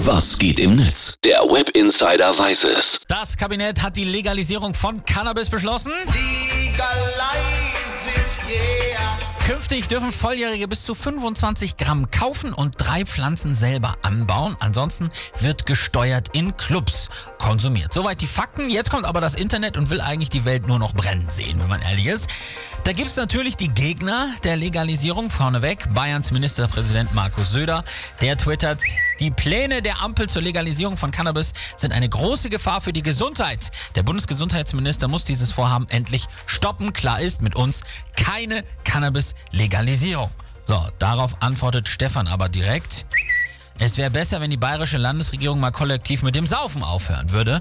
[0.00, 1.14] Was geht im Netz?
[1.24, 3.00] Der Web Insider weiß es.
[3.08, 5.90] Das Kabinett hat die Legalisierung von Cannabis beschlossen.
[9.46, 14.56] Künftig dürfen Volljährige bis zu 25 Gramm kaufen und drei Pflanzen selber anbauen.
[14.58, 17.92] Ansonsten wird gesteuert in Clubs konsumiert.
[17.92, 18.68] Soweit die Fakten.
[18.68, 21.68] Jetzt kommt aber das Internet und will eigentlich die Welt nur noch brennen sehen, wenn
[21.68, 22.28] man ehrlich ist.
[22.82, 25.94] Da gibt es natürlich die Gegner der Legalisierung vorneweg.
[25.94, 27.84] Bayerns Ministerpräsident Markus Söder,
[28.20, 28.82] der twittert,
[29.20, 33.70] die Pläne der Ampel zur Legalisierung von Cannabis sind eine große Gefahr für die Gesundheit.
[33.94, 36.92] Der Bundesgesundheitsminister muss dieses Vorhaben endlich stoppen.
[36.92, 37.82] Klar ist mit uns
[38.16, 38.64] keine
[38.96, 40.30] Cannabis-Legalisierung.
[40.64, 43.04] So, darauf antwortet Stefan aber direkt.
[43.78, 47.60] Es wäre besser, wenn die bayerische Landesregierung mal kollektiv mit dem Saufen aufhören würde.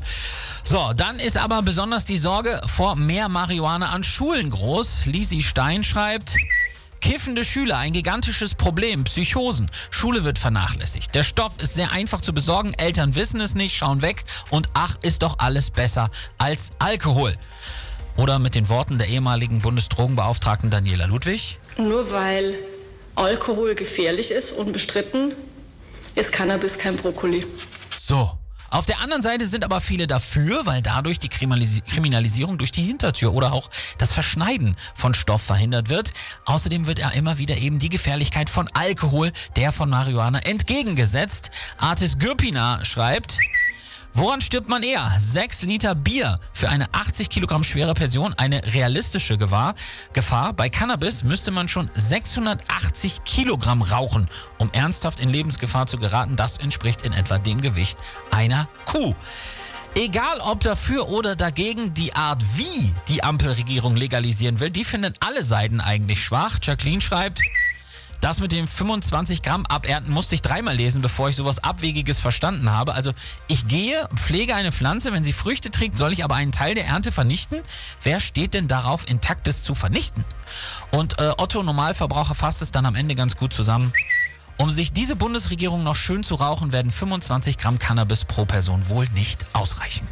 [0.63, 5.07] So, dann ist aber besonders die Sorge vor mehr Marihuana an Schulen groß.
[5.07, 6.37] Lisi Stein schreibt,
[7.01, 9.03] Kiffende Schüler, ein gigantisches Problem.
[9.03, 9.69] Psychosen.
[9.91, 11.13] Schule wird vernachlässigt.
[11.13, 12.73] Der Stoff ist sehr einfach zu besorgen.
[12.75, 14.23] Eltern wissen es nicht, schauen weg.
[14.51, 17.35] Und ach, ist doch alles besser als Alkohol.
[18.17, 21.59] Oder mit den Worten der ehemaligen Bundesdrogenbeauftragten Daniela Ludwig.
[21.77, 22.55] Nur weil
[23.15, 25.33] Alkohol gefährlich ist, unbestritten,
[26.15, 27.45] ist Cannabis kein Brokkoli.
[27.97, 28.31] So.
[28.71, 33.33] Auf der anderen Seite sind aber viele dafür, weil dadurch die Kriminalisierung durch die Hintertür
[33.33, 36.11] oder auch das Verschneiden von Stoff verhindert wird.
[36.43, 41.51] Außerdem wird ja immer wieder eben die Gefährlichkeit von Alkohol, der von Marihuana entgegengesetzt.
[41.77, 43.39] Artis Gürpina schreibt,
[44.17, 45.11] Woran stirbt man eher?
[45.19, 49.75] 6 Liter Bier für eine 80 Kilogramm schwere Person eine realistische Gefahr.
[50.13, 50.53] Gefahr.
[50.53, 56.37] Bei Cannabis müsste man schon 680 Kilogramm rauchen, um ernsthaft in Lebensgefahr zu geraten.
[56.37, 57.97] Das entspricht in etwa dem Gewicht
[58.31, 59.13] einer Kuh.
[59.95, 65.43] Egal ob dafür oder dagegen, die Art, wie die Ampelregierung legalisieren will, die finden alle
[65.43, 66.59] Seiten eigentlich schwach.
[66.61, 67.41] Jacqueline schreibt,
[68.25, 72.71] das mit dem 25 Gramm abernten musste ich dreimal lesen, bevor ich sowas Abwegiges verstanden
[72.71, 72.95] habe.
[72.95, 73.11] Also
[73.47, 76.87] ich gehe, pflege eine Pflanze, wenn sie Früchte trägt, soll ich aber einen Teil der
[76.87, 77.59] Ernte vernichten?
[78.01, 80.25] Wer steht denn darauf, Intaktes zu vernichten?
[80.89, 83.93] Und äh, Otto Normalverbraucher fasst es dann am Ende ganz gut zusammen.
[84.57, 89.07] Um sich diese Bundesregierung noch schön zu rauchen, werden 25 Gramm Cannabis pro Person wohl
[89.13, 90.07] nicht ausreichen.